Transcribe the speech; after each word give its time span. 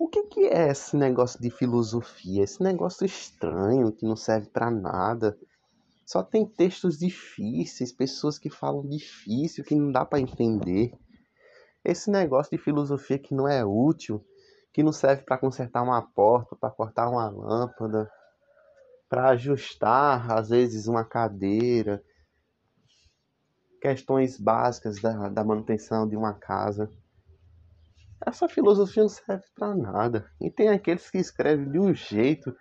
o 0.00 0.08
que, 0.08 0.22
que 0.22 0.46
é 0.46 0.70
esse 0.70 0.96
negócio 0.96 1.38
de 1.38 1.50
filosofia? 1.50 2.42
Esse 2.42 2.62
negócio 2.62 3.04
estranho 3.04 3.92
que 3.92 4.06
não 4.06 4.16
serve 4.16 4.48
para 4.48 4.70
nada. 4.70 5.38
Só 6.06 6.22
tem 6.22 6.46
textos 6.46 6.98
difíceis, 6.98 7.92
pessoas 7.92 8.38
que 8.38 8.48
falam 8.48 8.88
difícil, 8.88 9.62
que 9.62 9.74
não 9.74 9.92
dá 9.92 10.02
para 10.06 10.18
entender. 10.18 10.94
Esse 11.84 12.10
negócio 12.10 12.56
de 12.56 12.62
filosofia 12.62 13.18
que 13.18 13.34
não 13.34 13.46
é 13.46 13.62
útil, 13.62 14.24
que 14.72 14.82
não 14.82 14.90
serve 14.90 15.22
para 15.22 15.36
consertar 15.36 15.82
uma 15.82 16.00
porta, 16.00 16.56
para 16.56 16.70
cortar 16.70 17.10
uma 17.10 17.28
lâmpada, 17.28 18.10
para 19.06 19.28
ajustar 19.28 20.32
às 20.32 20.48
vezes 20.48 20.86
uma 20.86 21.04
cadeira, 21.04 22.02
questões 23.82 24.38
básicas 24.40 24.98
da, 24.98 25.28
da 25.28 25.44
manutenção 25.44 26.08
de 26.08 26.16
uma 26.16 26.32
casa. 26.32 26.90
Essa 28.24 28.48
filosofia 28.48 29.02
não 29.02 29.08
serve 29.08 29.44
para 29.54 29.74
nada. 29.74 30.30
E 30.40 30.50
tem 30.50 30.68
aqueles 30.68 31.10
que 31.10 31.18
escrevem 31.18 31.70
de 31.70 31.78
um 31.78 31.94
jeito 31.94 32.54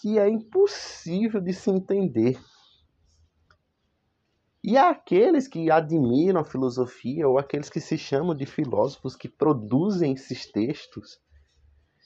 que 0.00 0.18
é 0.18 0.28
impossível 0.28 1.40
de 1.40 1.52
se 1.52 1.70
entender. 1.70 2.38
E 4.62 4.76
há 4.76 4.90
aqueles 4.90 5.46
que 5.46 5.70
admiram 5.70 6.40
a 6.40 6.44
filosofia, 6.44 7.28
ou 7.28 7.38
aqueles 7.38 7.70
que 7.70 7.80
se 7.80 7.96
chamam 7.96 8.34
de 8.34 8.44
filósofos, 8.44 9.16
que 9.16 9.28
produzem 9.28 10.12
esses 10.12 10.46
textos, 10.50 11.20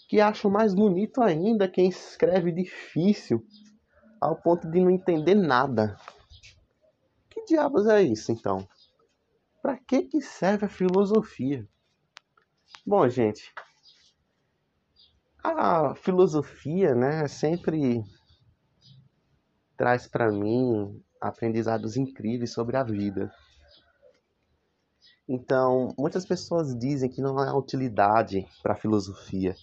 que 0.08 0.20
acham 0.20 0.50
mais 0.50 0.74
bonito 0.74 1.22
ainda 1.22 1.68
quem 1.68 1.88
escreve 1.88 2.52
difícil, 2.52 3.44
ao 4.20 4.36
ponto 4.36 4.70
de 4.70 4.80
não 4.80 4.90
entender 4.90 5.34
nada. 5.34 5.96
Que 7.30 7.44
diabos 7.46 7.86
é 7.86 8.02
isso 8.02 8.30
então? 8.30 8.66
Para 9.62 9.78
que, 9.78 10.02
que 10.02 10.20
serve 10.20 10.66
a 10.66 10.68
filosofia? 10.68 11.66
Bom, 12.84 13.08
gente, 13.08 13.54
a 15.42 15.94
filosofia, 15.94 16.96
né, 16.96 17.28
sempre 17.28 18.02
traz 19.76 20.08
para 20.08 20.32
mim 20.32 21.00
aprendizados 21.20 21.96
incríveis 21.96 22.52
sobre 22.52 22.76
a 22.76 22.82
vida. 22.82 23.32
Então, 25.28 25.94
muitas 25.96 26.26
pessoas 26.26 26.76
dizem 26.76 27.08
que 27.08 27.22
não 27.22 27.38
há 27.38 27.56
utilidade 27.56 28.44
para 28.64 28.72
a 28.72 28.76
filosofia. 28.76 29.54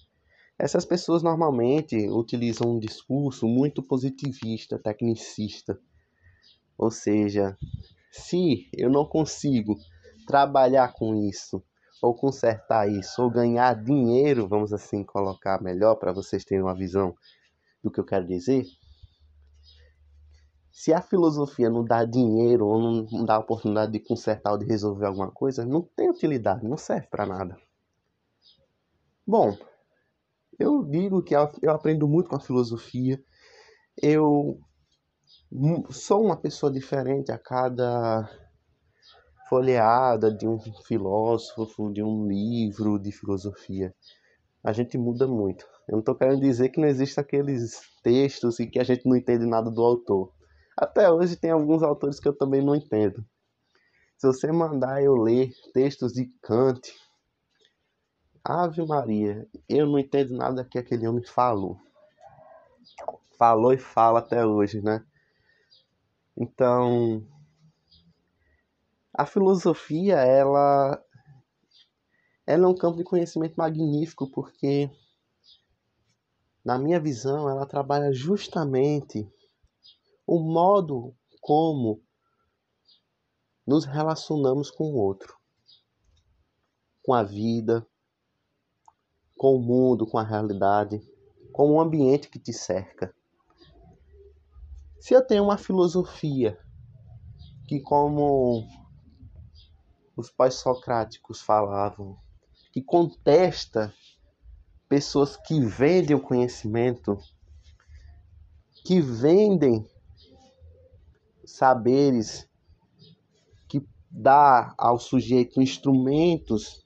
Essas 0.58 0.86
pessoas 0.86 1.22
normalmente 1.22 2.08
utilizam 2.10 2.76
um 2.76 2.80
discurso 2.80 3.46
muito 3.48 3.84
positivista, 3.84 4.80
tecnicista. 4.80 5.78
Ou 6.78 6.90
seja, 6.90 7.58
se 8.12 8.70
eu 8.74 8.90
não 8.90 9.06
consigo 9.06 9.78
trabalhar 10.26 10.94
com 10.94 11.28
isso, 11.28 11.62
ou 12.02 12.14
consertar 12.16 12.90
isso, 12.90 13.22
ou 13.22 13.30
ganhar 13.30 13.74
dinheiro, 13.76 14.48
vamos 14.48 14.72
assim 14.74 15.04
colocar 15.04 15.62
melhor 15.62 15.96
para 15.96 16.12
vocês 16.12 16.46
terem 16.46 16.64
uma 16.64 16.76
visão 16.76 17.16
do 17.84 17.92
que 17.92 18.00
eu 18.00 18.06
quero 18.06 18.26
dizer. 18.26 18.66
Se 20.72 20.94
a 20.94 21.02
filosofia 21.02 21.70
não 21.70 21.84
dá 21.84 22.06
dinheiro 22.06 22.66
ou 22.66 22.80
não 22.80 23.26
dá 23.26 23.38
oportunidade 23.38 23.92
de 23.92 24.00
consertar 24.00 24.52
ou 24.52 24.58
de 24.58 24.66
resolver 24.66 25.08
alguma 25.08 25.30
coisa, 25.30 25.66
não 25.66 25.82
tem 25.82 26.10
utilidade, 26.10 26.66
não 26.66 26.78
serve 26.78 27.08
para 27.08 27.26
nada. 27.26 27.58
Bom, 29.28 29.58
eu 30.58 30.84
digo 30.84 31.22
que 31.22 31.36
eu 31.36 31.72
aprendo 31.72 32.08
muito 32.08 32.30
com 32.30 32.36
a 32.36 32.40
filosofia. 32.40 33.22
Eu 34.02 34.60
sou 35.90 36.24
uma 36.24 36.38
pessoa 36.38 36.72
diferente 36.72 37.32
a 37.32 37.38
cada 37.38 38.30
folheada 39.50 40.32
de 40.32 40.48
um 40.48 40.60
filósofo, 40.86 41.92
de 41.92 42.04
um 42.04 42.28
livro 42.28 43.00
de 43.00 43.12
filosofia. 43.12 43.94
A 44.64 44.72
gente 44.72 44.98
muda 44.98 45.28
muito. 45.28 45.66
Eu 45.88 45.94
não 45.94 46.00
estou 46.00 46.14
querendo 46.14 46.40
dizer 46.40 46.70
que 46.70 46.80
não 46.80 46.88
existem 46.88 47.22
aqueles 47.22 47.82
textos 48.04 48.60
e 48.60 48.68
que 48.68 48.80
a 48.80 48.84
gente 48.84 49.08
não 49.08 49.16
entende 49.16 49.46
nada 49.46 49.72
do 49.72 49.82
autor. 49.82 50.32
Até 50.78 51.12
hoje 51.12 51.36
tem 51.36 51.52
alguns 51.52 51.82
autores 51.82 52.20
que 52.20 52.28
eu 52.28 52.38
também 52.38 52.64
não 52.64 52.76
entendo. 52.76 53.26
Se 54.18 54.28
você 54.28 54.52
mandar 54.52 55.02
eu 55.02 55.16
ler 55.16 55.52
textos 55.74 56.14
de 56.14 56.26
Kant, 56.42 56.94
Ave 58.44 58.86
Maria, 58.86 59.48
eu 59.68 59.88
não 59.88 59.98
entendo 59.98 60.36
nada 60.36 60.64
que 60.64 60.78
aquele 60.78 61.08
homem 61.08 61.24
falou. 61.24 61.78
Falou 63.38 63.74
e 63.74 63.78
fala 63.78 64.20
até 64.20 64.46
hoje, 64.46 64.82
né? 64.82 65.04
Então, 66.38 67.26
a 69.14 69.26
filosofia, 69.26 70.16
ela, 70.16 71.04
ela 72.46 72.66
é 72.66 72.68
um 72.68 72.76
campo 72.76 72.98
de 72.98 73.04
conhecimento 73.04 73.56
magnífico 73.56 74.30
porque, 74.32 74.90
na 76.64 76.78
minha 76.78 77.00
visão, 77.00 77.50
ela 77.50 77.66
trabalha 77.66 78.12
justamente 78.14 79.28
o 80.26 80.40
modo 80.40 81.16
como 81.42 82.02
nos 83.66 83.86
relacionamos 83.86 84.70
com 84.70 84.86
o 84.86 84.98
outro, 84.98 85.38
com 87.04 87.14
a 87.14 87.24
vida, 87.24 87.86
com 89.38 89.56
o 89.56 89.62
mundo, 89.62 90.06
com 90.06 90.18
a 90.18 90.24
realidade, 90.24 91.02
com 91.52 91.72
o 91.72 91.80
ambiente 91.80 92.30
que 92.30 92.40
te 92.40 92.52
cerca. 92.52 93.14
Se 95.00 95.14
eu 95.14 95.26
tenho 95.26 95.44
uma 95.44 95.58
filosofia 95.58 96.60
que, 97.68 97.80
como 97.80 98.68
os 100.20 100.30
pós-socráticos 100.30 101.42
falavam, 101.42 102.18
que 102.74 102.82
contesta 102.82 103.94
pessoas 104.90 105.38
que 105.38 105.62
vendem 105.62 106.14
o 106.14 106.22
conhecimento, 106.22 107.18
que 108.84 109.00
vendem 109.00 109.90
saberes, 111.46 112.46
que 113.70 113.82
dá 114.12 114.74
ao 114.78 115.00
sujeito 115.00 115.62
instrumentos 115.62 116.86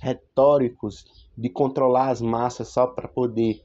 retóricos 0.00 1.04
de 1.36 1.50
controlar 1.50 2.10
as 2.10 2.20
massas 2.20 2.68
só 2.68 2.86
para 2.86 3.08
poder 3.08 3.64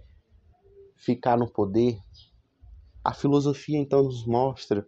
ficar 0.97 1.38
no 1.38 1.47
poder. 1.47 2.00
A 3.03 3.13
filosofia 3.13 3.77
então 3.77 4.01
nos 4.01 4.25
mostra 4.25 4.83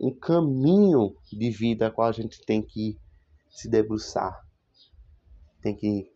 um 0.00 0.14
caminho 0.14 1.16
de 1.32 1.50
vida 1.50 1.88
a 1.88 1.90
qual 1.90 2.08
a 2.08 2.12
gente 2.12 2.40
tem 2.46 2.62
que 2.62 2.96
se 3.54 3.68
debruçar, 3.68 4.44
tem 5.62 5.76
que 5.76 6.12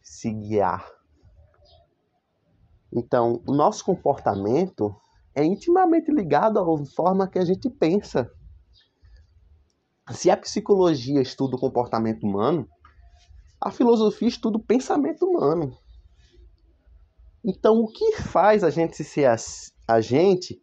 se 0.00 0.32
guiar. 0.32 0.88
Então, 2.92 3.42
o 3.46 3.52
nosso 3.52 3.84
comportamento 3.84 4.94
é 5.34 5.44
intimamente 5.44 6.10
ligado 6.10 6.58
à 6.58 6.86
forma 6.86 7.28
que 7.28 7.38
a 7.38 7.44
gente 7.44 7.68
pensa. 7.68 8.30
Se 10.10 10.30
a 10.30 10.36
psicologia 10.36 11.20
estuda 11.20 11.56
o 11.56 11.60
comportamento 11.60 12.24
humano, 12.24 12.66
a 13.60 13.70
filosofia 13.70 14.28
estuda 14.28 14.56
o 14.56 14.64
pensamento 14.64 15.26
humano. 15.26 15.76
Então, 17.44 17.80
o 17.80 17.88
que 17.88 18.12
faz 18.22 18.62
a 18.64 18.70
gente 18.70 19.02
ser 19.04 19.28
a 19.86 20.00
gente, 20.00 20.62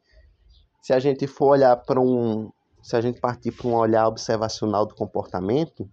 se 0.81 0.93
a 0.93 0.99
gente 0.99 1.27
for 1.27 1.49
olhar 1.49 1.75
para 1.77 1.99
um, 1.99 2.51
se 2.85 2.95
a 2.95 3.01
gente 3.01 3.19
partir 3.19 3.51
para 3.51 3.67
um 3.67 3.73
olhar 3.73 4.07
observacional 4.07 4.85
do 4.85 4.93
comportamento 4.93 5.89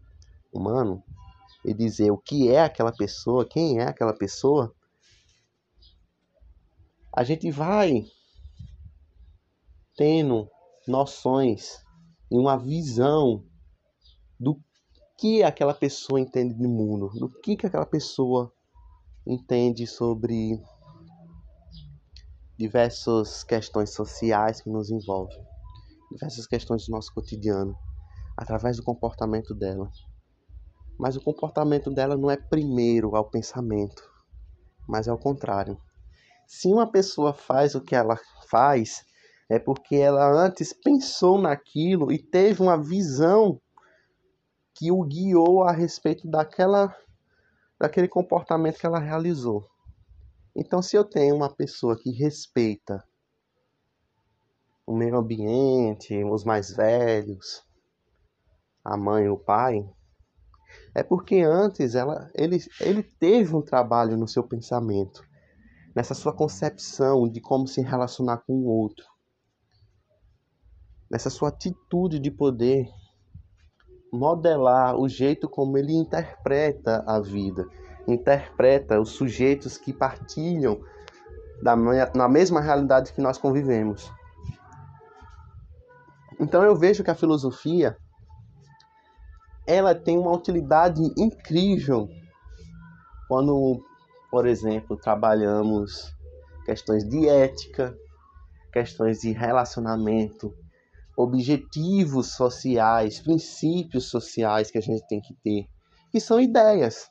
humano 0.53 1.03
e 1.65 1.73
dizer 1.73 2.11
o 2.11 2.19
que 2.19 2.51
é 2.51 2.61
aquela 2.61 2.93
pessoa, 2.93 3.49
quem 3.49 3.79
é 3.79 3.85
aquela 3.85 4.13
pessoa, 4.13 4.75
a 7.11 7.25
gente 7.25 7.51
vai 7.51 8.05
tendo 9.97 10.51
noções 10.87 11.83
e 12.31 12.37
uma 12.37 12.59
visão 12.59 13.43
do 14.39 14.61
que 15.17 15.43
aquela 15.43 15.73
pessoa 15.73 16.21
entende 16.21 16.53
do 16.53 16.69
mundo, 16.69 17.09
do 17.19 17.31
que, 17.41 17.57
que 17.57 17.67
aquela 17.67 17.87
pessoa 17.87 18.53
entende 19.27 19.87
sobre 19.87 20.63
diversas 22.59 23.43
questões 23.43 23.95
sociais 23.95 24.61
que 24.61 24.69
nos 24.69 24.91
envolvem 24.91 25.52
diversas 26.13 26.47
questões 26.47 26.87
do 26.87 26.93
nosso 26.93 27.13
cotidiano 27.13 27.77
através 28.37 28.77
do 28.77 28.83
comportamento 28.83 29.55
dela. 29.55 29.91
Mas 30.99 31.17
o 31.17 31.21
comportamento 31.21 31.91
dela 31.91 32.17
não 32.17 32.31
é 32.31 32.37
primeiro 32.37 33.17
ao 33.17 33.29
pensamento, 33.29 34.03
mas 34.89 35.09
é 35.09 35.11
ao 35.11 35.19
contrário. 35.19 35.79
Se 36.47 36.69
uma 36.69 36.91
pessoa 36.91 37.33
faz 37.33 37.75
o 37.75 37.81
que 37.81 37.95
ela 37.95 38.19
faz, 38.49 39.05
é 39.49 39.59
porque 39.59 39.97
ela 39.97 40.27
antes 40.45 40.73
pensou 40.73 41.41
naquilo 41.41 42.13
e 42.13 42.19
teve 42.19 42.63
uma 42.63 42.81
visão 42.81 43.61
que 44.75 44.91
o 44.91 45.03
guiou 45.03 45.63
a 45.63 45.73
respeito 45.73 46.29
daquela 46.29 46.95
daquele 47.79 48.07
comportamento 48.07 48.79
que 48.79 48.87
ela 48.87 49.01
realizou. 49.01 49.67
Então, 50.55 50.81
se 50.81 50.97
eu 50.97 51.05
tenho 51.05 51.35
uma 51.35 51.53
pessoa 51.53 51.99
que 51.99 52.13
respeita 52.13 53.03
o 54.87 54.97
meio 54.97 55.17
ambiente, 55.17 56.25
os 56.25 56.45
mais 56.45 56.75
velhos, 56.75 57.63
a 58.85 58.97
mãe, 58.97 59.29
o 59.29 59.39
pai, 59.39 59.85
É 60.95 61.03
porque 61.03 61.41
antes 61.41 61.95
ela, 61.95 62.31
ele, 62.35 62.59
ele 62.81 63.03
teve 63.03 63.55
um 63.55 63.63
trabalho 63.63 64.17
no 64.17 64.27
seu 64.27 64.43
pensamento, 64.43 65.23
nessa 65.95 66.15
sua 66.15 66.33
concepção 66.33 67.29
de 67.29 67.41
como 67.41 67.67
se 67.67 67.81
relacionar 67.81 68.39
com 68.39 68.55
o 68.55 68.67
outro, 68.67 69.05
nessa 71.11 71.31
sua 71.31 71.51
atitude 71.51 72.19
de 72.19 72.31
poder 72.31 72.89
modelar 74.13 74.97
o 74.97 75.09
jeito 75.09 75.49
como 75.49 75.79
ele 75.79 75.93
interpreta 75.93 77.03
a 77.07 77.21
vida, 77.21 77.67
interpreta 78.07 79.01
os 79.01 79.11
sujeitos 79.11 79.79
que 79.79 79.93
partilham 79.93 80.81
da, 81.63 81.77
na 82.15 82.29
mesma 82.29 82.61
realidade 82.61 83.13
que 83.13 83.21
nós 83.21 83.39
convivemos. 83.39 84.11
Então 86.43 86.65
eu 86.65 86.75
vejo 86.75 87.05
que 87.05 87.11
a 87.11 87.15
filosofia 87.15 87.97
ela 89.65 89.95
tem 89.95 90.19
uma 90.19 90.33
utilidade 90.33 91.01
incrível 91.17 92.09
quando, 93.29 93.81
por 94.29 94.45
exemplo, 94.45 94.97
trabalhamos 94.97 96.13
questões 96.65 97.09
de 97.09 97.29
ética, 97.29 97.97
questões 98.73 99.21
de 99.21 99.31
relacionamento, 99.31 100.53
objetivos 101.17 102.35
sociais, 102.35 103.21
princípios 103.21 104.11
sociais 104.11 104.69
que 104.69 104.79
a 104.79 104.83
gente 104.83 105.07
tem 105.07 105.21
que 105.21 105.35
ter, 105.45 105.69
que 106.11 106.19
são 106.19 106.41
ideias. 106.41 107.09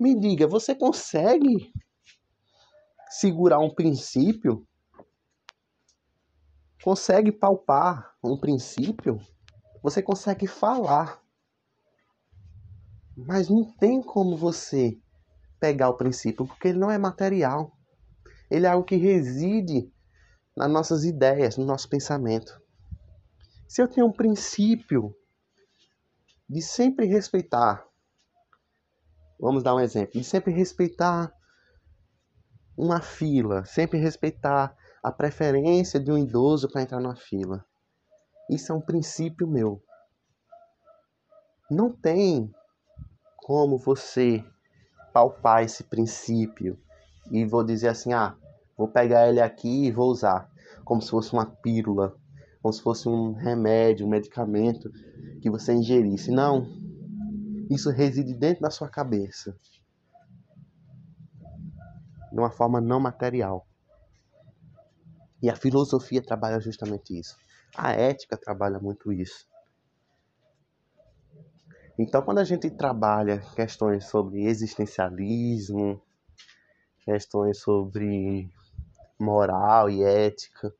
Me 0.00 0.18
diga, 0.18 0.46
você 0.46 0.74
consegue 0.74 1.70
segurar 3.10 3.58
um 3.58 3.74
princípio? 3.74 4.66
Consegue 6.88 7.30
palpar 7.30 8.16
um 8.24 8.34
princípio? 8.34 9.20
Você 9.82 10.02
consegue 10.02 10.46
falar. 10.46 11.22
Mas 13.14 13.50
não 13.50 13.62
tem 13.62 14.02
como 14.02 14.38
você 14.38 14.98
pegar 15.60 15.90
o 15.90 15.98
princípio, 15.98 16.46
porque 16.46 16.68
ele 16.68 16.78
não 16.78 16.90
é 16.90 16.96
material. 16.96 17.76
Ele 18.50 18.64
é 18.64 18.70
algo 18.70 18.86
que 18.86 18.96
reside 18.96 19.92
nas 20.56 20.70
nossas 20.70 21.04
ideias, 21.04 21.58
no 21.58 21.66
nosso 21.66 21.90
pensamento. 21.90 22.58
Se 23.68 23.82
eu 23.82 23.86
tenho 23.86 24.06
um 24.06 24.12
princípio 24.12 25.14
de 26.48 26.62
sempre 26.62 27.04
respeitar, 27.04 27.86
vamos 29.38 29.62
dar 29.62 29.74
um 29.74 29.80
exemplo, 29.80 30.12
de 30.18 30.24
sempre 30.24 30.54
respeitar 30.54 31.30
uma 32.74 33.02
fila, 33.02 33.62
sempre 33.66 33.98
respeitar 33.98 34.74
a 35.02 35.12
preferência 35.12 35.98
de 36.00 36.10
um 36.10 36.18
idoso 36.18 36.68
para 36.68 36.82
entrar 36.82 37.00
na 37.00 37.14
fila. 37.14 37.64
Isso 38.50 38.72
é 38.72 38.74
um 38.74 38.80
princípio 38.80 39.46
meu. 39.46 39.82
Não 41.70 41.92
tem 41.92 42.50
como 43.36 43.78
você 43.78 44.44
palpar 45.12 45.62
esse 45.62 45.84
princípio 45.84 46.78
e 47.30 47.44
vou 47.44 47.62
dizer 47.62 47.88
assim: 47.88 48.12
ah, 48.12 48.36
vou 48.76 48.88
pegar 48.88 49.28
ele 49.28 49.40
aqui 49.40 49.86
e 49.86 49.92
vou 49.92 50.08
usar, 50.10 50.50
como 50.84 51.02
se 51.02 51.10
fosse 51.10 51.32
uma 51.32 51.46
pílula 51.46 52.16
como 52.62 52.72
se 52.72 52.82
fosse 52.82 53.08
um 53.08 53.32
remédio, 53.32 54.06
um 54.06 54.10
medicamento 54.10 54.90
que 55.40 55.50
você 55.50 55.72
ingerisse. 55.72 56.30
Não. 56.30 56.66
Isso 57.70 57.90
reside 57.90 58.34
dentro 58.34 58.62
da 58.62 58.70
sua 58.70 58.88
cabeça. 58.88 59.56
De 62.32 62.38
uma 62.38 62.50
forma 62.50 62.80
não 62.80 63.00
material. 63.00 63.66
E 65.42 65.48
a 65.48 65.56
filosofia 65.56 66.22
trabalha 66.22 66.60
justamente 66.60 67.18
isso. 67.18 67.36
A 67.76 67.92
ética 67.92 68.36
trabalha 68.36 68.78
muito 68.78 69.12
isso. 69.12 69.46
Então, 71.98 72.22
quando 72.22 72.38
a 72.38 72.44
gente 72.44 72.70
trabalha 72.70 73.40
questões 73.56 74.06
sobre 74.06 74.44
existencialismo, 74.44 76.00
questões 77.04 77.58
sobre 77.58 78.48
moral 79.18 79.90
e 79.90 80.04
ética, 80.04 80.72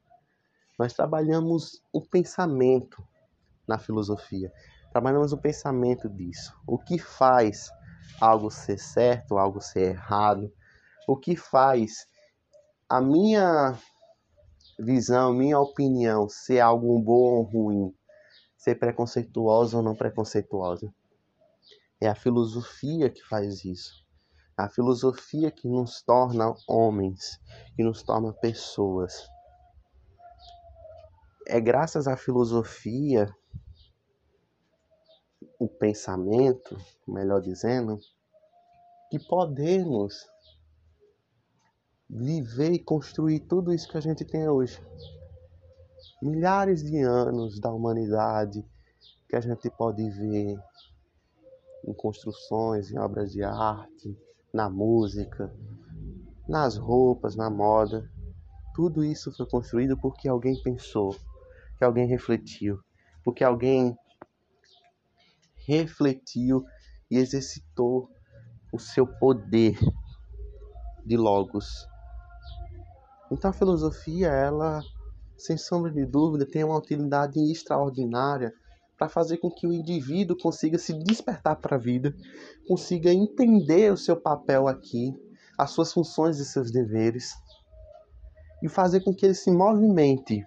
nós 0.79 0.93
trabalhamos 0.93 1.83
o 1.93 2.01
pensamento 2.01 3.03
na 3.67 3.79
filosofia. 3.79 4.53
Trabalhamos 4.93 5.33
o 5.33 5.39
pensamento 5.39 6.09
disso. 6.09 6.55
O 6.67 6.79
que 6.79 6.99
faz 6.99 7.69
algo 8.21 8.51
ser 8.51 8.79
certo, 8.79 9.39
algo 9.39 9.61
ser 9.61 9.91
errado? 9.91 10.53
O 11.07 11.17
que 11.17 11.35
faz 11.35 12.07
a 12.89 13.01
minha 13.01 13.77
visão, 14.79 15.33
minha 15.33 15.59
opinião 15.59 16.29
ser 16.29 16.61
algo 16.61 16.99
bom 17.01 17.39
ou 17.39 17.43
ruim? 17.43 17.95
Ser 18.57 18.77
preconceituosa 18.77 19.77
ou 19.77 19.83
não 19.83 19.95
preconceituosa? 19.95 20.93
É 22.01 22.09
a 22.09 22.15
filosofia 22.15 23.11
que 23.11 23.23
faz 23.23 23.65
isso. 23.65 24.07
A 24.57 24.69
filosofia 24.69 25.51
que 25.51 25.69
nos 25.69 26.03
torna 26.03 26.55
homens, 26.69 27.41
que 27.77 27.83
nos 27.83 28.03
torna 28.03 28.33
pessoas 28.33 29.29
é 31.49 31.59
graças 31.59 32.07
à 32.07 32.15
filosofia, 32.15 33.35
o 35.59 35.67
pensamento, 35.67 36.77
melhor 37.07 37.41
dizendo, 37.41 37.99
que 39.11 39.19
podemos 39.19 40.27
viver 42.09 42.73
e 42.73 42.79
construir 42.79 43.41
tudo 43.41 43.73
isso 43.73 43.89
que 43.89 43.99
a 43.99 44.01
gente 44.01 44.25
tem 44.25 44.49
hoje. 44.49 44.81
Milhares 46.23 46.83
de 46.83 46.99
anos 47.03 47.61
da 47.61 47.73
humanidade 47.73 48.65
que 49.29 49.37
a 49.37 49.41
gente 49.41 49.69
pode 49.71 50.09
ver 50.11 50.59
em 51.87 51.95
construções, 51.95 52.91
em 52.91 52.99
obras 52.99 53.31
de 53.31 53.43
arte, 53.43 54.19
na 54.53 54.71
música, 54.71 55.53
nas 56.49 56.77
roupas, 56.77 57.37
na 57.37 57.51
moda. 57.51 58.11
Tudo 58.75 59.05
isso 59.05 59.31
foi 59.33 59.47
construído 59.47 59.97
porque 59.99 60.29
alguém 60.29 60.61
pensou 60.63 61.15
que 61.77 61.85
alguém 61.85 62.07
refletiu, 62.07 62.81
porque 63.23 63.45
alguém 63.45 63.97
refletiu 65.67 66.65
e 67.11 67.19
exercitou 67.19 68.11
o 68.73 68.79
seu 68.79 69.07
poder 69.07 69.79
de 71.05 71.17
logos. 71.17 71.87
Então 73.31 73.51
a 73.51 73.53
filosofia, 73.53 74.29
ela, 74.29 74.81
sem 75.37 75.57
sombra 75.57 75.91
de 75.91 76.05
dúvida, 76.07 76.47
tem 76.47 76.65
uma 76.65 76.79
utilidade 76.79 77.39
extraordinária 77.51 78.53
para 78.97 79.09
fazer 79.09 79.39
com 79.39 79.51
que 79.51 79.67
o 79.67 79.73
indivíduo 79.73 80.37
consiga 80.37 80.79
se 80.79 80.93
despertar 80.93 81.57
para 81.57 81.77
a 81.77 81.79
vida, 81.79 82.15
consiga 82.67 83.13
entender 83.13 83.93
o 83.93 83.97
seu 83.97 84.17
papel 84.17 84.67
aqui, 84.67 85.15
as 85.57 85.71
suas 85.71 85.93
funções 85.93 86.39
e 86.39 86.45
seus 86.45 86.71
deveres, 86.71 87.33
e 88.63 88.69
fazer 88.69 89.01
com 89.01 89.15
que 89.15 89.25
ele 89.25 89.35
se 89.35 89.51
movimente 89.51 90.45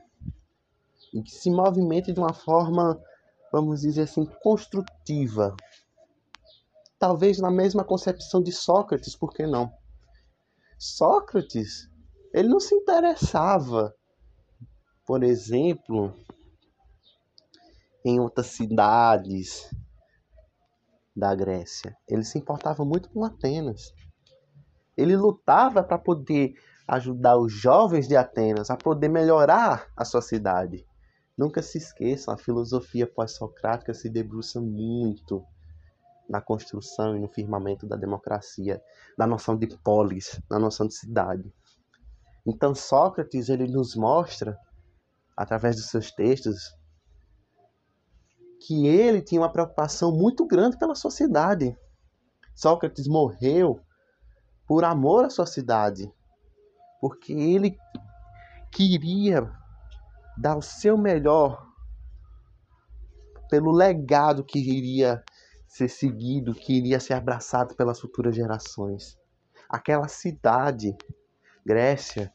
e 1.14 1.22
que 1.22 1.32
se 1.32 1.50
movimente 1.50 2.14
de 2.14 2.20
uma 2.20 2.34
forma, 2.34 3.00
vamos 3.52 3.82
dizer 3.82 4.04
assim, 4.04 4.26
construtiva. 4.42 5.56
Talvez 6.98 7.40
na 7.40 7.52
mesma 7.52 7.84
concepção 7.84 8.42
de 8.42 8.52
Sócrates, 8.52 9.16
por 9.16 9.34
que 9.34 9.46
não? 9.46 9.72
Sócrates, 10.78 11.90
ele 12.34 12.48
não 12.48 12.60
se 12.60 12.74
interessava, 12.76 13.94
por 15.06 15.24
exemplo, 15.24 16.14
em 18.06 18.20
outras 18.20 18.48
cidades 18.48 19.70
da 21.16 21.36
Grécia. 21.36 21.96
Ele 22.08 22.24
se 22.24 22.38
importava 22.38 22.86
muito 22.86 23.10
com 23.10 23.24
Atenas. 23.24 23.94
Ele 24.96 25.16
lutava 25.16 25.84
para 25.84 25.98
poder 25.98 26.54
ajudar 26.88 27.38
os 27.38 27.52
jovens 27.52 28.08
de 28.08 28.16
Atenas 28.16 28.70
a 28.70 28.78
poder 28.78 29.10
melhorar 29.10 29.88
a 29.96 30.06
sua 30.06 30.22
cidade. 30.22 30.86
Nunca 31.38 31.62
se 31.62 31.78
esqueçam, 31.78 32.34
a 32.34 32.38
filosofia 32.38 33.08
pós-socrática 33.08 33.94
se 33.94 34.10
debruça 34.10 34.60
muito 34.60 35.44
na 36.30 36.42
construção 36.42 37.16
e 37.16 37.20
no 37.20 37.28
firmamento 37.28 37.86
da 37.86 37.96
democracia, 37.96 38.82
da 39.18 39.28
noção 39.28 39.58
de 39.58 39.68
polis, 39.80 40.42
da 40.50 40.58
noção 40.58 40.88
de 40.88 40.94
cidade. 40.94 41.54
Então 42.46 42.74
Sócrates 42.74 43.50
ele 43.50 43.68
nos 43.68 43.96
mostra 43.96 44.58
através 45.36 45.76
dos 45.76 45.86
seus 45.86 46.12
textos 46.12 46.76
que 48.60 48.88
ele 48.88 49.22
tinha 49.22 49.42
uma 49.42 49.52
preocupação 49.52 50.12
muito 50.12 50.46
grande 50.46 50.78
pela 50.78 50.96
sociedade. 50.96 51.76
Sócrates 52.54 53.08
morreu 53.08 53.82
por 54.68 54.84
amor 54.84 55.26
à 55.26 55.30
sua 55.30 55.46
cidade, 55.46 56.12
porque 57.00 57.34
ele 57.34 57.76
queria 58.72 59.52
dar 60.38 60.56
o 60.56 60.62
seu 60.62 60.98
melhor 60.98 61.68
pelo 63.50 63.72
legado 63.72 64.46
que 64.46 64.60
iria 64.60 65.24
ser 65.68 65.90
seguido, 65.90 66.54
que 66.54 66.74
iria 66.74 67.00
ser 67.00 67.14
abraçado 67.14 67.76
pelas 67.76 68.00
futuras 68.00 68.36
gerações. 68.36 69.18
Aquela 69.70 70.08
cidade, 70.08 70.96
Grécia, 71.66 72.34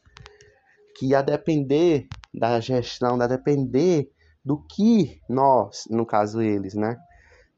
que 0.97 1.07
ia 1.07 1.23
depender 1.23 2.09
da 2.33 2.61
gestão, 2.61 3.19
ia 3.19 3.29
depender 3.29 4.11
do 4.45 4.63
que 4.63 5.21
nós, 5.29 5.85
no 5.91 6.07
caso 6.07 6.41
eles, 6.41 6.75
né, 6.75 6.97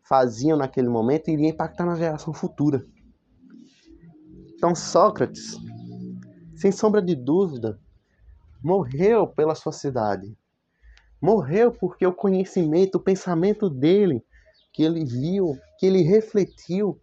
faziam 0.09 0.57
naquele 0.57 0.89
momento 0.89 1.29
iria 1.29 1.51
impactar 1.51 1.85
na 1.85 1.97
geração 1.97 2.33
futura. 2.33 2.85
Então 4.55 4.75
Sócrates, 4.75 5.57
sem 6.57 6.73
sombra 6.73 7.03
de 7.03 7.15
dúvida, 7.15 7.79
morreu 8.63 9.27
pela 9.27 9.55
sua 9.55 9.73
cidade. 9.73 10.37
Morreu 11.21 11.71
porque 11.73 12.07
o 12.07 12.15
conhecimento, 12.15 12.97
o 12.97 13.01
pensamento 13.01 13.69
dele, 13.69 14.25
que 14.73 14.83
ele 14.83 15.05
viu, 15.05 15.59
que 15.79 15.87
ele 15.87 16.03
refletiu, 16.03 17.01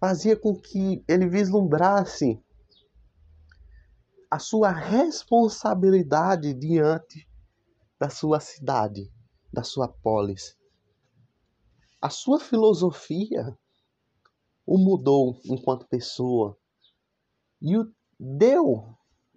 fazia 0.00 0.36
com 0.36 0.54
que 0.54 1.04
ele 1.08 1.28
vislumbrasse 1.28 2.42
a 4.30 4.38
sua 4.38 4.70
responsabilidade 4.70 6.52
diante 6.54 7.28
da 7.98 8.08
sua 8.08 8.38
cidade, 8.40 9.12
da 9.52 9.62
sua 9.62 9.88
polis. 9.88 10.56
A 12.00 12.10
sua 12.10 12.38
filosofia 12.38 13.58
o 14.64 14.78
mudou 14.78 15.40
enquanto 15.44 15.88
pessoa 15.88 16.56
e 17.60 17.76
o 17.76 17.92
deu 18.20 18.94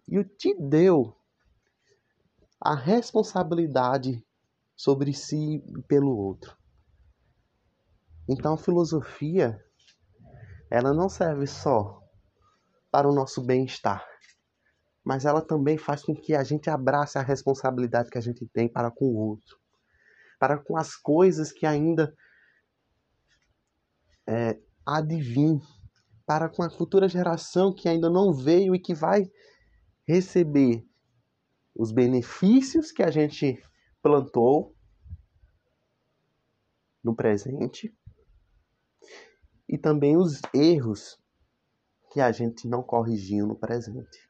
e 0.07 0.19
o 0.19 0.23
te 0.23 0.53
deu 0.59 1.15
a 2.59 2.75
responsabilidade 2.75 4.23
sobre 4.75 5.13
si 5.13 5.63
e 5.65 5.81
pelo 5.83 6.15
outro. 6.15 6.55
Então 8.27 8.53
a 8.53 8.57
filosofia 8.57 9.63
ela 10.71 10.93
não 10.93 11.09
serve 11.09 11.45
só 11.45 12.01
para 12.89 13.07
o 13.07 13.13
nosso 13.13 13.41
bem-estar, 13.41 14.07
mas 15.03 15.25
ela 15.25 15.41
também 15.41 15.77
faz 15.77 16.01
com 16.01 16.15
que 16.15 16.33
a 16.33 16.43
gente 16.45 16.69
abrace 16.69 17.17
a 17.17 17.21
responsabilidade 17.21 18.09
que 18.09 18.17
a 18.17 18.21
gente 18.21 18.47
tem 18.47 18.69
para 18.69 18.89
com 18.89 19.05
o 19.05 19.17
outro, 19.17 19.59
para 20.39 20.57
com 20.57 20.77
as 20.77 20.95
coisas 20.95 21.51
que 21.51 21.65
ainda 21.65 22.15
é, 24.25 24.57
há 24.85 25.01
de 25.01 25.17
vir, 25.21 25.59
para 26.25 26.47
com 26.47 26.63
a 26.63 26.69
futura 26.69 27.09
geração 27.09 27.75
que 27.75 27.89
ainda 27.89 28.09
não 28.09 28.31
veio 28.31 28.73
e 28.73 28.79
que 28.79 28.93
vai 28.93 29.29
receber 30.07 30.87
os 31.75 31.91
benefícios 31.91 32.93
que 32.93 33.03
a 33.03 33.11
gente 33.11 33.61
plantou 34.01 34.73
no 37.03 37.13
presente 37.13 37.93
e 39.71 39.77
também 39.77 40.17
os 40.17 40.41
erros 40.53 41.17
que 42.11 42.19
a 42.19 42.29
gente 42.33 42.67
não 42.67 42.83
corrigiu 42.83 43.47
no 43.47 43.55
presente. 43.55 44.29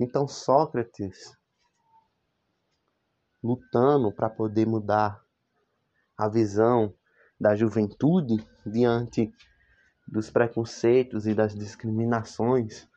Então 0.00 0.26
Sócrates, 0.26 1.36
lutando 3.42 4.10
para 4.10 4.30
poder 4.30 4.66
mudar 4.66 5.22
a 6.16 6.28
visão 6.28 6.94
da 7.38 7.54
juventude 7.54 8.42
diante 8.64 9.30
dos 10.08 10.30
preconceitos 10.30 11.26
e 11.26 11.34
das 11.34 11.54
discriminações 11.54 12.88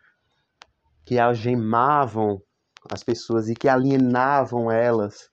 que 1.06 1.20
algemavam 1.20 2.42
as 2.90 3.04
pessoas 3.04 3.50
e 3.50 3.54
que 3.54 3.68
alienavam 3.68 4.72
elas 4.72 5.30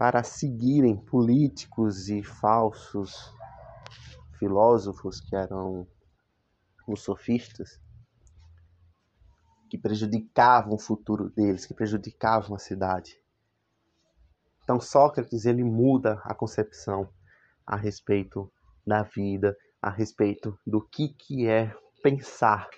para 0.00 0.22
seguirem 0.22 0.96
políticos 0.96 2.08
e 2.08 2.22
falsos 2.22 3.34
filósofos 4.38 5.20
que 5.20 5.36
eram 5.36 5.86
os 6.88 7.02
sofistas, 7.02 7.78
que 9.68 9.76
prejudicavam 9.76 10.72
o 10.72 10.78
futuro 10.78 11.28
deles, 11.28 11.66
que 11.66 11.74
prejudicavam 11.74 12.56
a 12.56 12.58
cidade. 12.58 13.20
Então 14.62 14.80
Sócrates 14.80 15.44
ele 15.44 15.62
muda 15.62 16.18
a 16.24 16.34
concepção 16.34 17.06
a 17.66 17.76
respeito 17.76 18.50
da 18.86 19.02
vida, 19.02 19.54
a 19.82 19.90
respeito 19.90 20.58
do 20.66 20.80
que 20.80 21.10
que 21.10 21.46
é 21.46 21.76
pensar, 22.02 22.70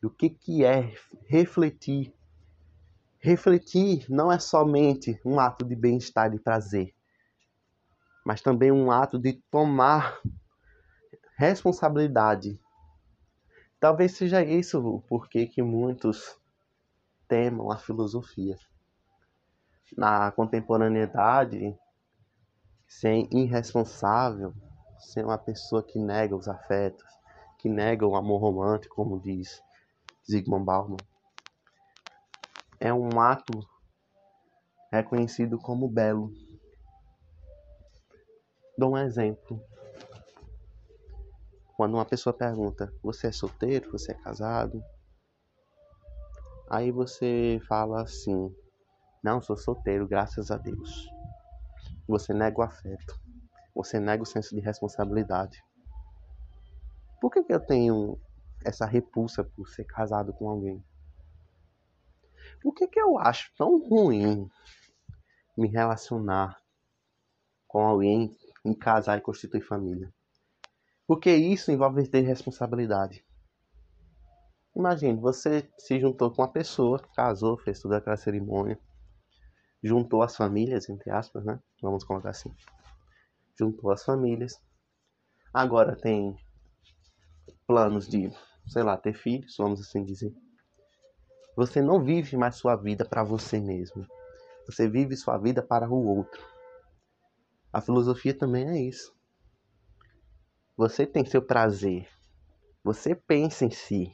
do 0.00 0.08
que 0.08 0.30
que 0.30 0.64
é 0.64 0.94
refletir 1.28 2.14
Refletir 3.22 4.06
não 4.08 4.32
é 4.32 4.38
somente 4.38 5.20
um 5.26 5.38
ato 5.38 5.62
de 5.62 5.76
bem-estar 5.76 6.32
e 6.34 6.38
prazer, 6.38 6.94
mas 8.24 8.40
também 8.40 8.72
um 8.72 8.90
ato 8.90 9.18
de 9.18 9.34
tomar 9.50 10.18
responsabilidade. 11.36 12.58
Talvez 13.78 14.12
seja 14.16 14.42
isso 14.42 14.80
o 14.82 15.02
porquê 15.02 15.46
que 15.46 15.60
muitos 15.62 16.34
temam 17.28 17.70
a 17.70 17.76
filosofia. 17.76 18.56
Na 19.94 20.32
contemporaneidade, 20.32 21.78
ser 22.88 23.28
irresponsável, 23.30 24.54
ser 24.98 25.26
uma 25.26 25.36
pessoa 25.36 25.82
que 25.82 25.98
nega 25.98 26.34
os 26.34 26.48
afetos, 26.48 27.04
que 27.58 27.68
nega 27.68 28.06
o 28.06 28.16
amor 28.16 28.40
romântico, 28.40 28.96
como 28.96 29.20
diz 29.20 29.62
Zygmunt 30.26 30.64
Bauman, 30.64 30.96
é 32.80 32.92
um 32.92 33.20
ato 33.20 33.60
reconhecido 34.90 35.58
como 35.58 35.86
belo. 35.86 36.32
Dou 38.76 38.92
um 38.92 38.98
exemplo. 38.98 39.62
Quando 41.76 41.94
uma 41.94 42.06
pessoa 42.06 42.32
pergunta: 42.32 42.90
Você 43.02 43.26
é 43.26 43.32
solteiro? 43.32 43.92
Você 43.92 44.12
é 44.12 44.14
casado? 44.14 44.82
Aí 46.70 46.90
você 46.90 47.60
fala 47.68 48.02
assim: 48.02 48.50
Não, 49.22 49.42
sou 49.42 49.58
solteiro, 49.58 50.08
graças 50.08 50.50
a 50.50 50.56
Deus. 50.56 51.06
Você 52.08 52.32
nega 52.32 52.58
o 52.58 52.62
afeto. 52.62 53.20
Você 53.74 54.00
nega 54.00 54.22
o 54.22 54.26
senso 54.26 54.54
de 54.54 54.60
responsabilidade. 54.60 55.62
Por 57.20 57.30
que, 57.30 57.44
que 57.44 57.52
eu 57.52 57.60
tenho 57.60 58.18
essa 58.64 58.86
repulsa 58.86 59.44
por 59.44 59.68
ser 59.68 59.84
casado 59.84 60.32
com 60.32 60.48
alguém? 60.48 60.82
Por 62.62 62.74
que, 62.74 62.86
que 62.86 63.00
eu 63.00 63.18
acho 63.18 63.50
tão 63.56 63.78
ruim 63.78 64.48
me 65.56 65.68
relacionar 65.68 66.60
com 67.66 67.80
alguém, 67.80 68.36
em 68.64 68.74
casar 68.74 69.18
e 69.18 69.22
constituir 69.22 69.62
família? 69.62 70.12
Porque 71.06 71.34
isso 71.34 71.72
envolve 71.72 72.06
ter 72.06 72.20
responsabilidade. 72.20 73.24
Imagine, 74.76 75.18
você 75.18 75.68
se 75.78 75.98
juntou 75.98 76.30
com 76.30 76.42
uma 76.42 76.52
pessoa, 76.52 77.00
casou, 77.14 77.58
fez 77.58 77.80
toda 77.80 77.96
aquela 77.96 78.16
cerimônia, 78.16 78.78
juntou 79.82 80.22
as 80.22 80.36
famílias, 80.36 80.88
entre 80.88 81.10
aspas, 81.10 81.44
né? 81.44 81.58
Vamos 81.82 82.04
colocar 82.04 82.30
assim. 82.30 82.54
Juntou 83.58 83.90
as 83.90 84.04
famílias. 84.04 84.60
Agora 85.52 85.96
tem 85.96 86.36
planos 87.66 88.06
de, 88.08 88.30
sei 88.68 88.82
lá, 88.82 88.96
ter 88.96 89.14
filhos, 89.14 89.56
vamos 89.58 89.80
assim 89.80 90.04
dizer. 90.04 90.32
Você 91.60 91.82
não 91.82 92.02
vive 92.02 92.38
mais 92.38 92.56
sua 92.56 92.74
vida 92.74 93.04
para 93.04 93.22
você 93.22 93.60
mesmo. 93.60 94.06
Você 94.64 94.88
vive 94.88 95.14
sua 95.14 95.36
vida 95.36 95.62
para 95.62 95.90
o 95.90 96.06
outro. 96.06 96.42
A 97.70 97.82
filosofia 97.82 98.32
também 98.32 98.66
é 98.66 98.80
isso. 98.80 99.14
Você 100.74 101.04
tem 101.04 101.22
seu 101.22 101.42
prazer. 101.42 102.08
Você 102.82 103.14
pensa 103.14 103.66
em 103.66 103.70
si. 103.70 104.10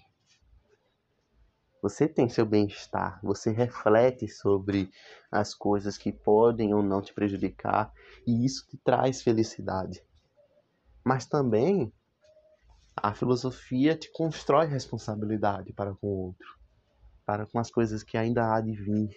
Você 1.80 2.08
tem 2.08 2.28
seu 2.28 2.44
bem-estar. 2.44 3.20
Você 3.22 3.52
reflete 3.52 4.26
sobre 4.26 4.90
as 5.30 5.54
coisas 5.54 5.96
que 5.96 6.10
podem 6.10 6.74
ou 6.74 6.82
não 6.82 7.00
te 7.00 7.14
prejudicar. 7.14 7.92
E 8.26 8.44
isso 8.44 8.66
te 8.66 8.76
traz 8.76 9.22
felicidade. 9.22 10.04
Mas 11.04 11.26
também 11.26 11.92
a 12.96 13.14
filosofia 13.14 13.96
te 13.96 14.10
constrói 14.10 14.66
responsabilidade 14.66 15.72
para 15.72 15.94
com 15.94 16.08
o 16.08 16.26
outro 16.26 16.55
para 17.26 17.44
com 17.44 17.58
as 17.58 17.70
coisas 17.70 18.04
que 18.04 18.16
ainda 18.16 18.54
há 18.54 18.60
de 18.60 18.72
vir, 18.72 19.10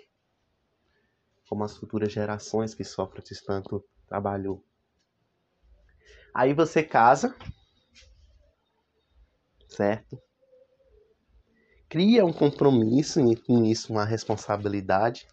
como 1.48 1.64
as 1.64 1.78
futuras 1.78 2.12
gerações 2.12 2.74
que 2.74 2.84
Sócrates 2.84 3.42
tanto 3.44 3.86
trabalhou. 4.08 4.66
Aí 6.34 6.54
você 6.54 6.84
casa, 6.84 7.36
certo? 9.68 10.20
Cria 11.88 12.26
um 12.26 12.34
compromisso 12.34 13.20
e 13.20 13.36
com 13.36 13.64
isso 13.64 13.94
uma 13.94 14.06
responsabilidade 14.06 15.28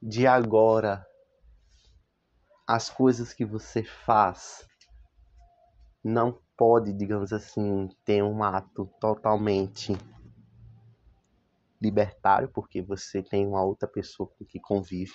de 0.00 0.26
agora 0.26 1.06
as 2.66 2.88
coisas 2.88 3.32
que 3.32 3.44
você 3.44 3.82
faz 3.82 4.66
não 6.02 6.40
pode, 6.56 6.92
digamos 6.92 7.32
assim, 7.32 7.88
ter 8.04 8.22
um 8.22 8.42
ato 8.42 8.86
totalmente 9.00 9.96
libertário, 11.82 12.48
porque 12.48 12.80
você 12.80 13.20
tem 13.22 13.44
uma 13.44 13.62
outra 13.62 13.88
pessoa 13.88 14.28
com 14.38 14.44
que 14.44 14.60
convive. 14.60 15.12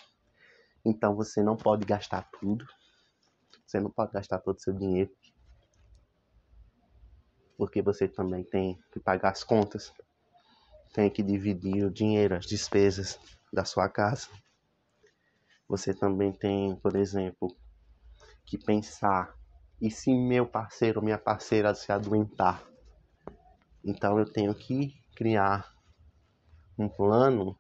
Então 0.85 1.15
você 1.15 1.41
não 1.41 1.55
pode 1.55 1.85
gastar 1.85 2.29
tudo. 2.39 2.65
Você 3.65 3.79
não 3.79 3.89
pode 3.89 4.11
gastar 4.11 4.39
todo 4.39 4.57
o 4.57 4.59
seu 4.59 4.73
dinheiro. 4.73 5.09
Porque 7.57 7.81
você 7.81 8.07
também 8.07 8.43
tem 8.43 8.77
que 8.91 8.99
pagar 8.99 9.31
as 9.31 9.43
contas. 9.43 9.93
Tem 10.93 11.09
que 11.09 11.23
dividir 11.23 11.85
o 11.85 11.91
dinheiro, 11.91 12.35
as 12.35 12.45
despesas 12.45 13.17
da 13.51 13.63
sua 13.63 13.87
casa. 13.87 14.27
Você 15.69 15.93
também 15.93 16.33
tem, 16.33 16.75
por 16.75 16.95
exemplo, 16.95 17.55
que 18.45 18.57
pensar: 18.57 19.33
e 19.81 19.89
se 19.89 20.13
meu 20.13 20.45
parceiro 20.45 20.99
ou 20.99 21.05
minha 21.05 21.17
parceira 21.17 21.73
se 21.73 21.91
adoentar? 21.91 22.63
Então 23.83 24.19
eu 24.19 24.25
tenho 24.25 24.53
que 24.53 24.93
criar 25.15 25.76
um 26.77 26.87
plano 26.87 27.57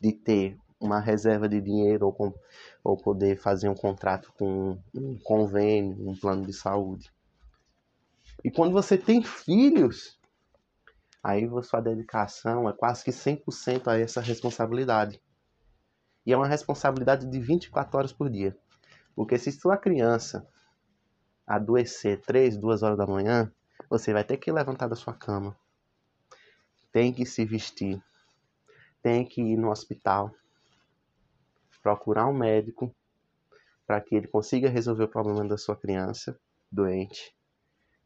de 0.00 0.12
ter 0.12 0.58
uma 0.80 0.98
reserva 0.98 1.48
de 1.48 1.60
dinheiro 1.60 2.06
ou, 2.06 2.12
com, 2.12 2.34
ou 2.82 2.96
poder 2.96 3.36
fazer 3.36 3.68
um 3.68 3.74
contrato 3.74 4.32
com 4.38 4.78
um 4.94 5.18
convênio, 5.18 6.08
um 6.08 6.16
plano 6.16 6.46
de 6.46 6.52
saúde. 6.52 7.12
E 8.42 8.50
quando 8.50 8.72
você 8.72 8.96
tem 8.96 9.22
filhos, 9.22 10.18
aí 11.22 11.46
sua 11.62 11.80
dedicação 11.80 12.68
é 12.68 12.72
quase 12.72 13.04
que 13.04 13.10
100% 13.10 13.88
a 13.88 13.98
essa 13.98 14.20
responsabilidade. 14.22 15.20
E 16.24 16.32
é 16.32 16.36
uma 16.36 16.46
responsabilidade 16.46 17.26
de 17.26 17.38
24 17.38 17.98
horas 17.98 18.12
por 18.12 18.30
dia. 18.30 18.56
Porque 19.14 19.36
se 19.36 19.52
sua 19.52 19.76
criança 19.76 20.46
adoecer 21.46 22.20
3, 22.22 22.56
2 22.56 22.82
horas 22.82 22.96
da 22.96 23.06
manhã, 23.06 23.52
você 23.88 24.12
vai 24.12 24.24
ter 24.24 24.36
que 24.38 24.52
levantar 24.52 24.86
da 24.86 24.96
sua 24.96 25.12
cama. 25.12 25.56
Tem 26.92 27.12
que 27.12 27.26
se 27.26 27.44
vestir. 27.44 28.02
Tem 29.02 29.24
que 29.24 29.40
ir 29.40 29.56
no 29.56 29.70
hospital. 29.70 30.30
Procurar 31.82 32.26
um 32.26 32.34
médico 32.34 32.94
para 33.86 34.00
que 34.00 34.14
ele 34.14 34.28
consiga 34.28 34.68
resolver 34.68 35.04
o 35.04 35.08
problema 35.08 35.44
da 35.48 35.56
sua 35.56 35.74
criança 35.74 36.38
doente. 36.70 37.34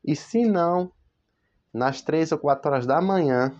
E 0.04 0.14
se 0.14 0.46
não, 0.46 0.92
nas 1.72 2.00
3 2.00 2.32
ou 2.32 2.38
4 2.38 2.70
horas 2.70 2.86
da 2.86 3.00
manhã, 3.00 3.52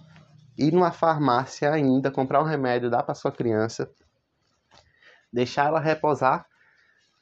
ir 0.57 0.73
numa 0.73 0.93
farmácia 0.93 1.73
ainda, 1.73 2.11
comprar 2.11 2.41
um 2.41 2.47
remédio, 2.47 2.91
dar 2.91 3.03
para 3.03 3.15
sua 3.15 3.33
criança, 3.33 3.91
deixar 5.33 5.67
ela 5.67 5.81
reposar, 5.81 6.47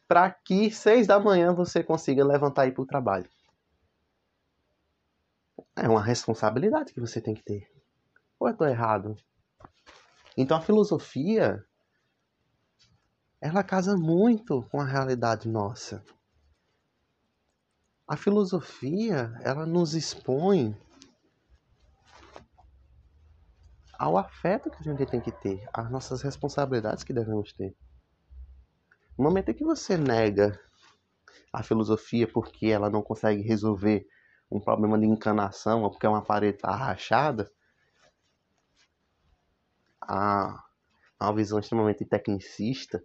para 0.07 0.31
que 0.31 0.71
6 0.71 1.07
da 1.07 1.19
manhã 1.19 1.55
você 1.55 1.83
consiga 1.83 2.25
levantar 2.25 2.67
e 2.67 2.69
ir 2.69 2.73
para 2.73 2.83
o 2.83 2.87
trabalho. 2.87 3.29
É 5.75 5.89
uma 5.89 6.03
responsabilidade 6.03 6.93
que 6.93 7.01
você 7.01 7.21
tem 7.21 7.35
que 7.35 7.43
ter. 7.43 7.67
Ou 8.39 8.49
eu 8.49 8.53
estou 8.53 8.69
errado? 8.69 9.17
Então 10.37 10.57
a 10.57 10.61
filosofia 10.61 11.65
ela 13.43 13.65
casa 13.65 13.97
muito 13.97 14.63
com 14.71 14.81
a 14.81 14.85
realidade 14.85 15.49
nossa. 15.49 16.05
A 18.07 18.17
filosofia, 18.17 19.37
ela 19.43 19.67
nos 19.67 19.95
expõe 19.95 20.77
ao 23.99 24.17
afeto 24.17 24.71
que 24.71 24.77
a 24.77 24.83
gente 24.83 25.05
tem 25.07 25.21
que 25.21 25.33
ter, 25.33 25.69
às 25.73 25.91
nossas 25.91 26.23
responsabilidades 26.23 27.03
que 27.03 27.13
devemos 27.13 27.53
ter. 27.53 27.75
No 29.19 29.25
momento 29.25 29.51
em 29.51 29.55
que 29.55 29.65
você 29.65 29.97
nega 29.97 30.59
a 31.53 31.63
filosofia 31.63 32.31
porque 32.31 32.67
ela 32.67 32.89
não 32.89 33.03
consegue 33.03 33.43
resolver 33.43 34.07
um 34.51 34.61
problema 34.61 34.99
de 34.99 35.07
encanação 35.07 35.83
ou 35.83 35.91
porque 35.91 36.07
uma 36.07 36.25
parede 36.25 36.59
rachada, 36.63 37.51
a, 40.03 40.63
a 41.19 41.27
uma 41.27 41.35
visão 41.35 41.59
extremamente 41.59 42.05
tecnicista, 42.05 43.05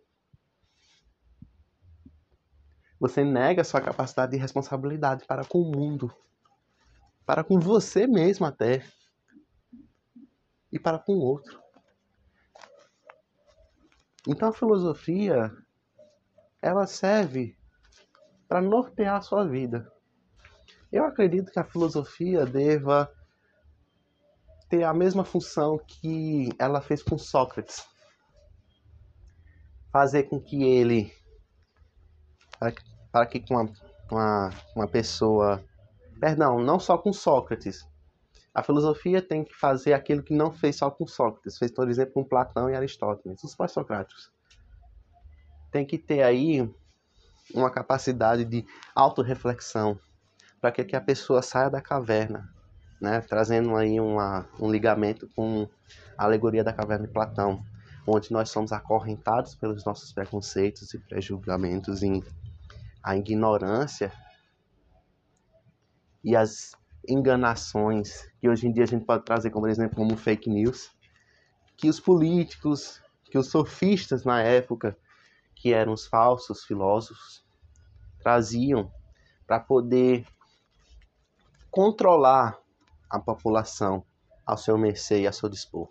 você 2.99 3.23
nega 3.23 3.63
sua 3.63 3.79
capacidade 3.79 4.31
de 4.31 4.37
responsabilidade 4.37 5.25
para 5.25 5.45
com 5.45 5.59
o 5.59 5.71
mundo, 5.71 6.13
para 7.25 7.43
com 7.43 7.59
você 7.59 8.07
mesmo 8.07 8.45
até, 8.45 8.83
e 10.71 10.79
para 10.79 10.99
com 10.99 11.13
o 11.13 11.21
outro. 11.21 11.61
Então 14.27 14.49
a 14.49 14.53
filosofia 14.53 15.51
ela 16.61 16.85
serve 16.85 17.57
para 18.47 18.61
nortear 18.61 19.17
a 19.17 19.21
sua 19.21 19.45
vida. 19.45 19.91
Eu 20.91 21.05
acredito 21.05 21.51
que 21.51 21.59
a 21.59 21.63
filosofia 21.63 22.45
deva 22.45 23.11
ter 24.69 24.83
a 24.83 24.93
mesma 24.93 25.23
função 25.23 25.77
que 25.77 26.49
ela 26.59 26.81
fez 26.81 27.01
com 27.01 27.17
Sócrates. 27.17 27.85
Fazer 29.91 30.23
com 30.23 30.39
que 30.39 30.63
ele 30.63 31.11
para 33.11 33.25
que, 33.25 33.43
uma, 33.49 33.69
uma, 34.11 34.49
uma 34.75 34.87
pessoa. 34.87 35.63
Perdão, 36.19 36.59
não 36.59 36.79
só 36.79 36.97
com 36.97 37.13
Sócrates. 37.13 37.87
A 38.53 38.63
filosofia 38.63 39.21
tem 39.21 39.43
que 39.43 39.53
fazer 39.53 39.93
aquilo 39.93 40.23
que 40.23 40.33
não 40.33 40.51
fez 40.51 40.77
só 40.77 40.89
com 40.89 41.05
Sócrates, 41.05 41.59
fez, 41.59 41.71
por 41.71 41.87
exemplo, 41.87 42.13
com 42.13 42.23
Platão 42.23 42.67
e 42.67 42.75
Aristóteles, 42.75 43.43
os 43.43 43.55
pós-socráticos. 43.55 44.31
Tem 45.71 45.85
que 45.85 45.97
ter 45.97 46.23
aí 46.23 46.67
uma 47.53 47.69
capacidade 47.69 48.43
de 48.43 48.65
autorreflexão 48.95 49.99
para 50.59 50.71
que 50.71 50.95
a 50.95 51.01
pessoa 51.01 51.43
saia 51.43 51.69
da 51.69 51.79
caverna, 51.79 52.51
né? 52.99 53.21
trazendo 53.21 53.75
aí 53.75 53.99
uma, 53.99 54.47
um 54.59 54.71
ligamento 54.71 55.29
com 55.35 55.67
a 56.17 56.25
alegoria 56.25 56.63
da 56.63 56.73
caverna 56.73 57.07
de 57.07 57.13
Platão, 57.13 57.63
onde 58.05 58.31
nós 58.31 58.49
somos 58.49 58.71
acorrentados 58.71 59.55
pelos 59.55 59.85
nossos 59.85 60.11
preconceitos 60.13 60.93
e 60.93 60.99
pré-julgamentos 60.99 62.03
em 62.03 62.23
a 63.03 63.15
ignorância 63.15 64.11
e 66.23 66.35
as 66.35 66.73
enganações 67.07 68.29
que 68.39 68.49
hoje 68.49 68.67
em 68.67 68.71
dia 68.71 68.83
a 68.83 68.87
gente 68.87 69.05
pode 69.05 69.23
trazer 69.23 69.49
como 69.49 69.67
exemplo 69.67 69.95
como 69.95 70.17
fake 70.17 70.49
news, 70.49 70.91
que 71.77 71.89
os 71.89 71.99
políticos, 71.99 73.01
que 73.31 73.37
os 73.37 73.49
sofistas 73.49 74.25
na 74.25 74.41
época, 74.41 74.97
que 75.55 75.73
eram 75.73 75.93
os 75.93 76.05
falsos 76.05 76.65
filósofos, 76.65 77.45
traziam 78.19 78.91
para 79.45 79.59
poder 79.59 80.25
controlar 81.71 82.59
a 83.09 83.19
população 83.19 84.03
ao 84.45 84.57
seu 84.57 84.77
mercê 84.77 85.21
e 85.21 85.27
a 85.27 85.31
seu 85.31 85.49
dispor. 85.49 85.89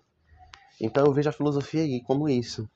Então 0.80 1.04
eu 1.04 1.12
vejo 1.12 1.28
a 1.28 1.32
filosofia 1.32 1.82
aí 1.82 2.02
como 2.02 2.28
isso, 2.28 2.68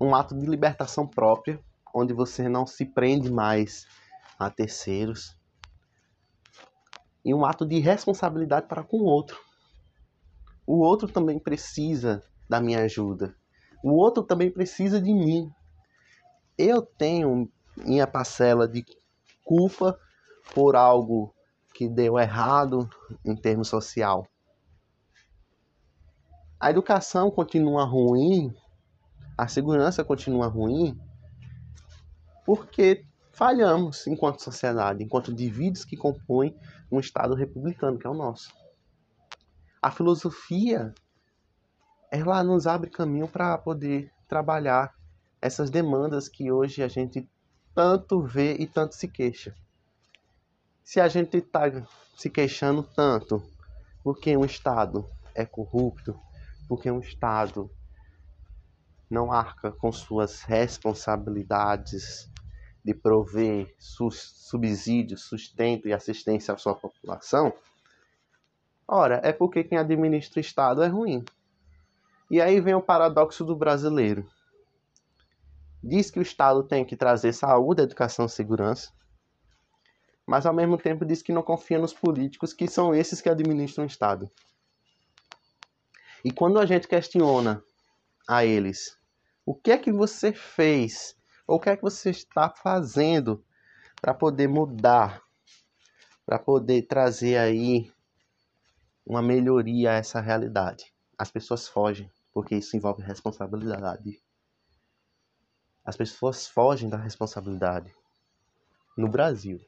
um 0.00 0.14
ato 0.14 0.36
de 0.36 0.46
libertação 0.46 1.06
própria 1.06 1.60
onde 1.94 2.12
você 2.12 2.48
não 2.48 2.66
se 2.66 2.84
prende 2.84 3.30
mais 3.30 3.86
a 4.38 4.50
terceiros. 4.50 5.36
E 7.24 7.32
um 7.32 7.44
ato 7.44 7.64
de 7.64 7.78
responsabilidade 7.78 8.66
para 8.66 8.82
com 8.82 8.98
o 8.98 9.04
outro. 9.04 9.38
O 10.66 10.80
outro 10.80 11.08
também 11.08 11.38
precisa 11.38 12.22
da 12.48 12.60
minha 12.60 12.80
ajuda. 12.80 13.34
O 13.82 13.92
outro 13.92 14.22
também 14.22 14.50
precisa 14.50 15.00
de 15.00 15.12
mim. 15.12 15.50
Eu 16.58 16.82
tenho 16.82 17.50
minha 17.76 18.06
parcela 18.06 18.66
de 18.68 18.84
culpa 19.44 19.98
por 20.54 20.76
algo 20.76 21.33
que 21.74 21.88
deu 21.88 22.16
errado 22.18 22.88
em 23.24 23.34
termos 23.34 23.68
social. 23.68 24.26
A 26.58 26.70
educação 26.70 27.32
continua 27.32 27.84
ruim, 27.84 28.54
a 29.36 29.48
segurança 29.48 30.04
continua 30.04 30.46
ruim, 30.46 30.98
porque 32.46 33.04
falhamos 33.32 34.06
enquanto 34.06 34.40
sociedade, 34.40 35.02
enquanto 35.02 35.32
indivíduos 35.32 35.84
que 35.84 35.96
compõem 35.96 36.56
um 36.90 37.00
Estado 37.00 37.34
republicano, 37.34 37.98
que 37.98 38.06
é 38.06 38.10
o 38.10 38.14
nosso. 38.14 38.54
A 39.82 39.90
filosofia, 39.90 40.94
ela 42.10 42.44
nos 42.44 42.68
abre 42.68 42.88
caminho 42.88 43.26
para 43.26 43.58
poder 43.58 44.10
trabalhar 44.28 44.94
essas 45.42 45.70
demandas 45.70 46.28
que 46.28 46.50
hoje 46.52 46.82
a 46.82 46.88
gente 46.88 47.28
tanto 47.74 48.22
vê 48.22 48.54
e 48.54 48.66
tanto 48.66 48.94
se 48.94 49.08
queixa. 49.08 49.54
Se 50.84 51.00
a 51.00 51.08
gente 51.08 51.38
está 51.38 51.62
se 52.14 52.28
queixando 52.28 52.82
tanto 52.82 53.42
porque 54.02 54.36
um 54.36 54.44
Estado 54.44 55.08
é 55.34 55.46
corrupto, 55.46 56.14
porque 56.68 56.90
um 56.90 57.00
Estado 57.00 57.70
não 59.10 59.32
arca 59.32 59.72
com 59.72 59.90
suas 59.90 60.42
responsabilidades 60.42 62.30
de 62.84 62.92
prover 62.94 63.74
subsídio, 63.78 65.16
sustento 65.16 65.88
e 65.88 65.92
assistência 65.94 66.52
à 66.52 66.58
sua 66.58 66.74
população, 66.74 67.50
ora, 68.86 69.22
é 69.24 69.32
porque 69.32 69.64
quem 69.64 69.78
administra 69.78 70.38
o 70.38 70.40
Estado 70.42 70.82
é 70.82 70.86
ruim. 70.86 71.24
E 72.30 72.42
aí 72.42 72.60
vem 72.60 72.74
o 72.74 72.82
paradoxo 72.82 73.42
do 73.42 73.56
brasileiro. 73.56 74.28
Diz 75.82 76.10
que 76.10 76.18
o 76.18 76.22
Estado 76.22 76.62
tem 76.62 76.84
que 76.84 76.94
trazer 76.94 77.32
saúde, 77.32 77.80
educação 77.80 78.26
e 78.26 78.30
segurança, 78.30 78.92
mas 80.26 80.46
ao 80.46 80.54
mesmo 80.54 80.78
tempo 80.78 81.04
diz 81.04 81.22
que 81.22 81.32
não 81.32 81.42
confia 81.42 81.78
nos 81.78 81.92
políticos, 81.92 82.52
que 82.52 82.66
são 82.66 82.94
esses 82.94 83.20
que 83.20 83.28
administram 83.28 83.84
o 83.84 83.86
Estado. 83.86 84.30
E 86.24 86.30
quando 86.30 86.58
a 86.58 86.64
gente 86.64 86.88
questiona 86.88 87.62
a 88.26 88.44
eles, 88.44 88.98
o 89.44 89.54
que 89.54 89.70
é 89.70 89.76
que 89.76 89.92
você 89.92 90.32
fez 90.32 91.14
ou 91.46 91.56
o 91.56 91.60
que 91.60 91.68
é 91.68 91.76
que 91.76 91.82
você 91.82 92.10
está 92.10 92.48
fazendo 92.48 93.44
para 94.00 94.14
poder 94.14 94.48
mudar, 94.48 95.22
para 96.24 96.38
poder 96.38 96.82
trazer 96.82 97.36
aí 97.36 97.92
uma 99.04 99.20
melhoria 99.20 99.90
a 99.90 99.94
essa 99.96 100.20
realidade? 100.20 100.90
As 101.18 101.30
pessoas 101.30 101.68
fogem, 101.68 102.10
porque 102.32 102.56
isso 102.56 102.74
envolve 102.74 103.02
responsabilidade. 103.02 104.22
As 105.84 105.96
pessoas 105.96 106.48
fogem 106.48 106.88
da 106.88 106.96
responsabilidade 106.96 107.94
no 108.96 109.08
Brasil. 109.08 109.60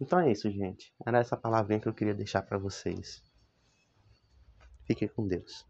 Então 0.00 0.20
é 0.20 0.30
isso, 0.30 0.50
gente. 0.50 0.92
Era 1.06 1.18
essa 1.18 1.36
palavrinha 1.36 1.80
que 1.80 1.88
eu 1.88 1.94
queria 1.94 2.14
deixar 2.14 2.42
para 2.42 2.58
vocês. 2.58 3.22
Fiquem 4.86 5.08
com 5.08 5.26
Deus. 5.26 5.66